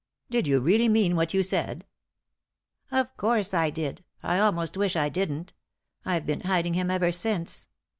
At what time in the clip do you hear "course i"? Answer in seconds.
3.17-3.69